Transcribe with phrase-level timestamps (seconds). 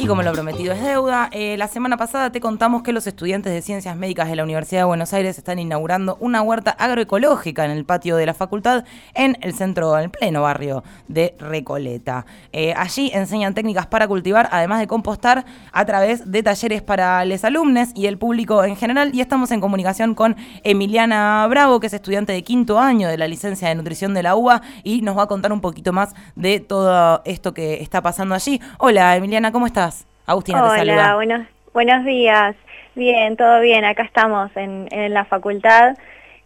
[0.00, 3.52] Y como lo prometido es deuda, eh, la semana pasada te contamos que los estudiantes
[3.52, 7.70] de Ciencias Médicas de la Universidad de Buenos Aires están inaugurando una huerta agroecológica en
[7.70, 12.24] el patio de la facultad en el centro, en el pleno barrio de Recoleta.
[12.50, 17.44] Eh, allí enseñan técnicas para cultivar, además de compostar, a través de talleres para los
[17.44, 19.10] alumnos y el público en general.
[19.12, 23.28] Y estamos en comunicación con Emiliana Bravo, que es estudiante de quinto año de la
[23.28, 26.58] licencia de nutrición de la UBA y nos va a contar un poquito más de
[26.58, 28.62] todo esto que está pasando allí.
[28.78, 29.90] Hola Emiliana, ¿cómo estás?
[30.26, 31.14] Agustina Hola, te saluda.
[31.14, 32.56] Buenos, buenos días.
[32.94, 33.84] Bien, todo bien.
[33.84, 35.96] Acá estamos en, la facultad.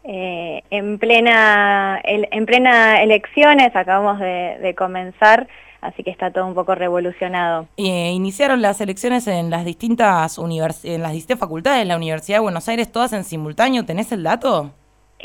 [0.04, 5.48] Eh, en plena en plena elecciones acabamos de, comenzar
[5.80, 7.68] así que está todo un poco revolucionado.
[7.78, 12.42] Eh, iniciaron las elecciones en las distintas en las distintas facultades de la Universidad de
[12.42, 13.84] Buenos Aires, todas en simultáneo.
[13.84, 14.72] ¿Tenés el dato?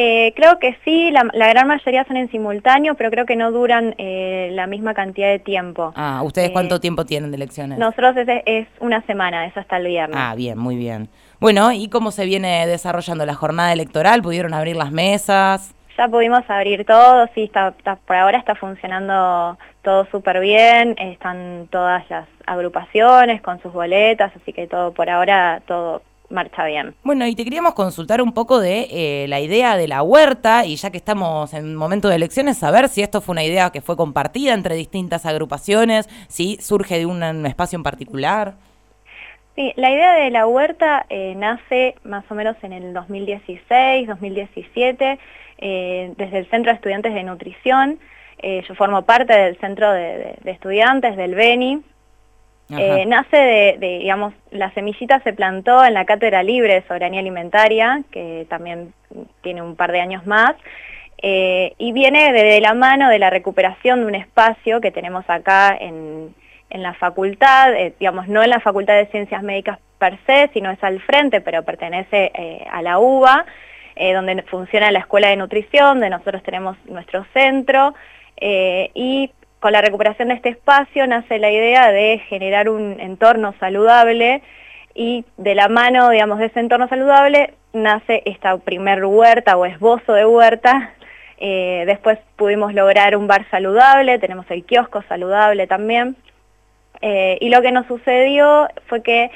[0.02, 3.95] Eh, creo que sí, la, gran mayoría son en simultáneo, pero creo que no duran
[3.98, 5.91] eh, la misma cantidad de tiempo.
[5.94, 7.77] Ah, ¿ustedes cuánto eh, tiempo tienen de elecciones?
[7.77, 10.17] Nosotros es, una semana, es hasta el viernes.
[10.17, 11.10] Ah, bien, muy bien.
[11.41, 14.21] Bueno, ¿y cómo se viene desarrollando la jornada electoral?
[14.21, 15.76] ¿Pudieron abrir las mesas?
[15.98, 22.10] Ya pudimos abrir todo, sí, está, por ahora está funcionando todo súper bien, están todas
[22.10, 26.96] las agrupaciones con sus boletas, así que todo por ahora, todo marcha bien.
[27.04, 30.76] Bueno, y te queríamos consultar un poco de eh, la idea de la huerta, y
[30.76, 33.98] ya que estamos en momento de elecciones, saber si esto fue una idea que fue
[33.98, 38.55] compartida entre distintas agrupaciones, si surge de un, espacio en particular.
[39.55, 45.20] Sí, la idea de la huerta eh, nace más o menos en el 2016, 2017,
[45.57, 48.00] eh, desde el Centro de Estudiantes de Nutrición.
[48.41, 51.82] yo formo parte del Centro de, de Estudiantes, del BENI,
[52.77, 58.03] eh, nace de, digamos, la semillita se plantó en la Cátedra Libre de Soberanía Alimentaria,
[58.11, 58.93] que también
[59.41, 60.55] tiene un par de años más,
[61.21, 65.75] eh, y viene de, la mano de la recuperación de un espacio que tenemos acá
[65.79, 66.34] en,
[66.69, 70.81] la facultad, eh, digamos, no en la Facultad de Ciencias Médicas per se, sino es
[70.83, 72.31] al frente, pero pertenece
[72.72, 73.45] a la UBA,
[74.13, 77.95] donde funciona la Escuela de Nutrición, donde nosotros tenemos nuestro centro,
[78.39, 84.41] y con la recuperación de este espacio nace la idea de generar un entorno saludable
[84.95, 90.13] y de la mano, digamos, de ese entorno saludable nace esta primer huerta o esbozo
[90.13, 90.93] de huerta.
[91.37, 96.15] Eh, después pudimos lograr un bar saludable, tenemos el kiosco saludable también.
[97.01, 99.31] Eh, y lo que nos sucedió fue que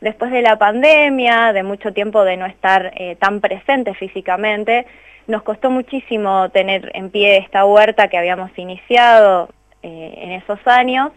[0.00, 4.86] después de la pandemia, de mucho tiempo de no estar eh, tan presente físicamente,
[5.26, 9.48] nos costó muchísimo tener en pie esta huerta que habíamos iniciado
[9.82, 11.12] eh, en esos años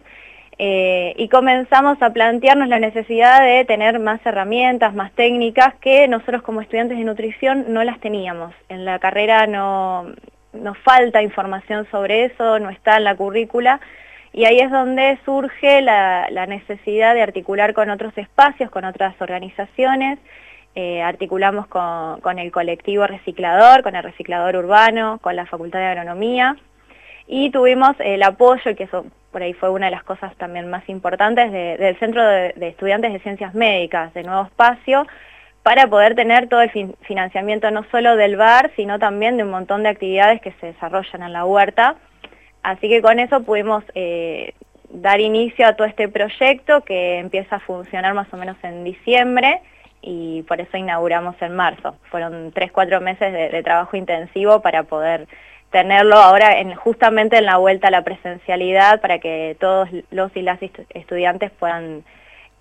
[0.58, 6.42] eh, y comenzamos a plantearnos la necesidad de tener más herramientas, más técnicas que nosotros
[6.42, 8.54] como estudiantes de nutrición no las teníamos.
[8.70, 10.06] En la carrera no,
[10.54, 13.80] nos falta información sobre eso, no está en la currícula
[14.32, 20.18] y ahí es donde surge la, necesidad de articular con otros espacios, con otras organizaciones,
[20.74, 25.86] eh, articulamos con, con, el colectivo reciclador, con el reciclador urbano, con la Facultad de
[25.86, 26.56] Agronomía,
[27.26, 29.04] y tuvimos el apoyo, que eso
[29.36, 33.18] por ahí fue una de las cosas también más importantes, del Centro de, Estudiantes de
[33.18, 35.06] Ciencias Médicas, de Nuevo Espacio,
[35.62, 36.70] para poder tener todo el
[37.02, 41.22] financiamiento no solo del bar, sino también de un montón de actividades que se desarrollan
[41.22, 41.96] en la huerta.
[42.62, 44.54] Así que con eso pudimos eh,
[44.88, 49.60] dar inicio a todo este proyecto que empieza a funcionar más o menos en diciembre
[50.00, 51.96] y por eso inauguramos en marzo.
[52.10, 55.26] Fueron tres, cuatro meses de trabajo intensivo para poder
[55.70, 60.42] tenerlo ahora en, justamente en la vuelta a la presencialidad para que todos los y
[60.42, 60.58] las
[60.90, 62.04] estudiantes puedan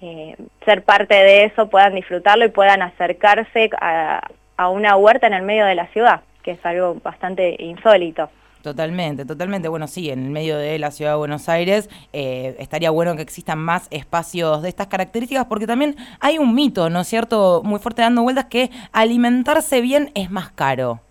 [0.02, 0.36] eh,
[0.66, 4.22] ser parte de eso, puedan disfrutarlo y puedan acercarse a,
[4.70, 8.30] una huerta en el medio de la ciudad, que es algo bastante insólito.
[8.62, 9.68] Totalmente, totalmente.
[9.68, 13.22] Bueno, sí, en el medio de la ciudad de Buenos Aires eh, estaría bueno que
[13.22, 17.80] existan más espacios de estas características porque también hay un mito, ¿no es cierto?, muy
[17.80, 21.05] fuerte dando vueltas que alimentarse bien es más caro.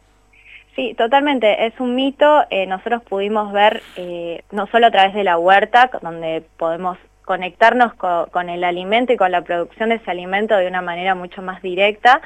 [0.74, 2.44] Sí, totalmente, es un mito.
[2.50, 7.94] Eh, nosotros pudimos ver, eh, no solo a través de la huerta, donde podemos conectarnos
[7.94, 11.62] con, el alimento y con la producción de ese alimento de una manera mucho más
[11.62, 12.20] directa,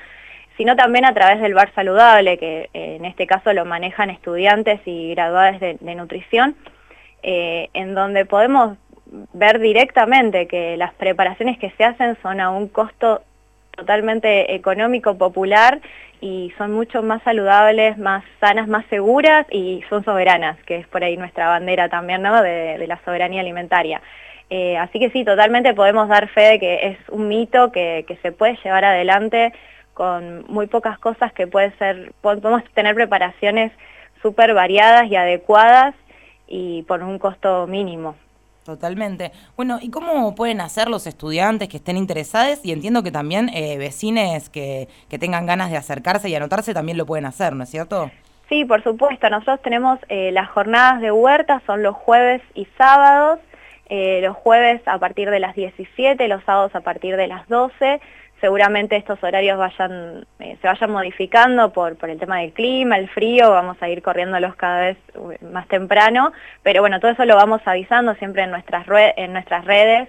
[0.56, 4.80] sino también a través del bar saludable, que eh, en este caso lo manejan estudiantes
[4.86, 6.56] y graduados de, de nutrición,
[7.22, 8.78] en donde podemos
[9.32, 13.22] ver directamente que las preparaciones que se hacen son a un costo
[13.78, 15.80] totalmente económico, popular
[16.20, 21.04] y son mucho más saludables, más sanas, más seguras y son soberanas, que es por
[21.04, 22.42] ahí nuestra bandera también ¿no?
[22.42, 24.02] de, la soberanía alimentaria.
[24.50, 28.32] Eh, así que sí, totalmente podemos dar fe de que es un mito que, se
[28.32, 29.52] puede llevar adelante
[29.94, 33.70] con muy pocas cosas que puede ser, podemos tener preparaciones
[34.22, 35.94] súper variadas y adecuadas
[36.48, 38.16] y por un costo mínimo.
[38.68, 39.32] Totalmente.
[39.56, 42.60] Bueno, ¿y cómo pueden hacer los estudiantes que estén interesados?
[42.62, 46.98] Y entiendo que también eh, vecines que, que tengan ganas de acercarse y anotarse también
[46.98, 48.10] lo pueden hacer, ¿no es cierto?
[48.50, 49.30] Sí, por supuesto.
[49.30, 53.38] Nosotros tenemos eh, las jornadas de huerta, son los jueves y sábados.
[53.88, 58.02] Eh, los jueves a partir de las 17, los sábados a partir de las 12
[58.40, 63.08] seguramente estos horarios vayan, eh, se vayan modificando por, por el tema del clima, el
[63.08, 66.32] frío, vamos a ir corriéndolos cada vez eh, más temprano,
[66.62, 70.08] pero bueno, todo eso lo vamos avisando siempre en nuestras, redes,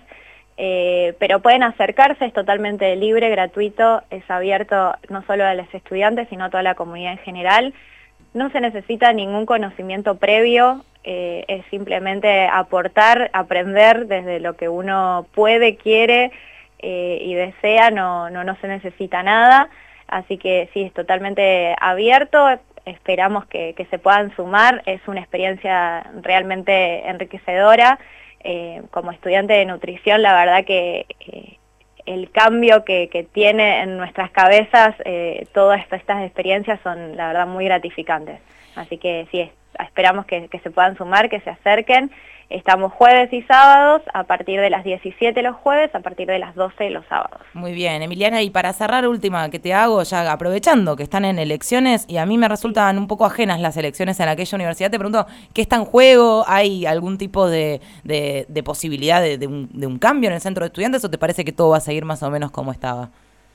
[0.57, 6.27] eh, pero pueden acercarse, es totalmente libre, gratuito, es abierto no solo a los estudiantes,
[6.29, 7.73] sino a toda la comunidad en general.
[8.33, 15.77] No se necesita ningún conocimiento previo, es simplemente aportar, aprender desde lo que uno puede,
[15.77, 16.31] quiere,
[16.79, 19.69] eh, y desea, no, no, no se necesita nada,
[20.07, 22.47] así que sí, es totalmente abierto,
[22.85, 27.99] esperamos que, que se puedan sumar, es una experiencia realmente enriquecedora.
[28.41, 31.57] Eh, como estudiante de nutrición, la verdad que eh,
[32.05, 34.95] el cambio que, que, tiene en nuestras cabezas,
[35.53, 38.39] todas estas experiencias son la verdad muy gratificantes.
[38.77, 42.11] Así que sí, esperamos que, que se puedan sumar, que se acerquen
[42.49, 46.55] Estamos jueves y sábados, a partir de las 17 los jueves, a partir de las
[46.55, 47.41] 12 los sábados.
[47.53, 51.37] Muy bien, Emiliana, y para cerrar, última que te hago, ya aprovechando que están en
[51.37, 54.97] elecciones, y a mí me resultan un poco ajenas las elecciones en aquella universidad, te
[54.97, 56.43] pregunto, ¿qué está en juego?
[56.47, 57.81] ¿Hay algún tipo de,
[58.65, 61.51] posibilidad de, un, de un cambio en el centro de estudiantes o te parece que
[61.51, 63.11] todo va a seguir más o menos como estaba?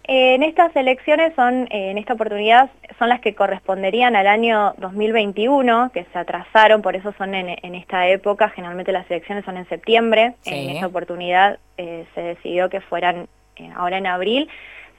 [0.07, 5.91] En estas elecciones son, eh, en esta oportunidad, son las que corresponderían al año 2021,
[5.93, 10.35] que se atrasaron, por eso son en, esta época, generalmente las elecciones son en septiembre,
[10.45, 14.49] en esta oportunidad eh, se decidió que fueran eh, ahora en abril,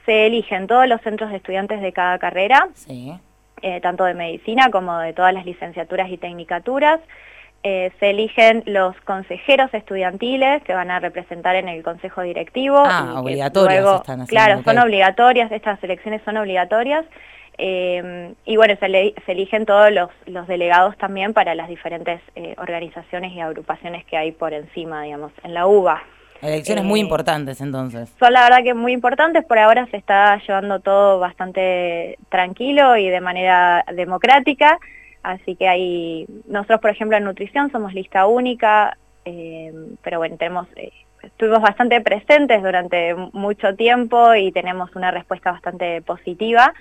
[0.06, 2.68] se eligen todos los centros de estudiantes de cada carrera,
[3.82, 7.00] tanto de medicina como de todas las licenciaturas y tecnicaturas,
[7.68, 12.76] eh, se eligen los consejeros estudiantiles que van a representar en el consejo directivo.
[12.78, 17.04] Ah, obligatorias Claro, son obligatorias, estas elecciones son obligatorias.
[17.58, 23.32] Eh, y bueno, se, eligen todos los, los, delegados también para las diferentes eh, organizaciones
[23.32, 26.00] y agrupaciones que hay por encima, digamos, en la UBA.
[26.42, 28.14] Elecciones muy importantes entonces.
[28.20, 33.08] Son la verdad que muy importantes, por ahora se está llevando todo bastante tranquilo y
[33.08, 34.78] de manera democrática.
[35.26, 40.68] Así que hay, nosotros por ejemplo en nutrición somos lista única, eh, pero bueno, tenemos,
[40.76, 46.72] eh, estuvimos bastante presentes durante mucho tiempo y tenemos una respuesta bastante positiva.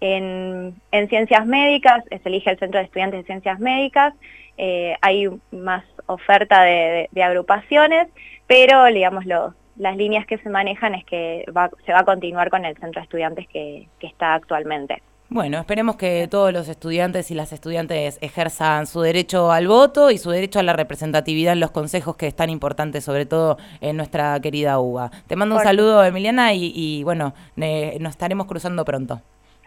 [0.00, 0.80] En,
[1.10, 4.14] ciencias médicas, se elige el Centro de Estudiantes de Ciencias Médicas,
[4.56, 8.08] eh, hay más oferta de, agrupaciones,
[8.46, 11.44] pero digamos las líneas que se manejan es que
[11.84, 15.02] se va a continuar con el Centro de Estudiantes que está actualmente.
[15.32, 20.18] Bueno, esperemos que todos los estudiantes y las estudiantes ejerzan su derecho al voto y
[20.18, 23.96] su derecho a la representatividad en los consejos que es tan importante, sobre todo en
[23.96, 25.12] nuestra querida UBA.
[25.28, 29.20] Te mando un saludo, Emiliana, y, bueno, nos estaremos cruzando pronto.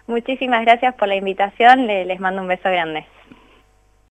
[0.06, 3.06] Muchísimas gracias por la invitación, les mando un beso grande.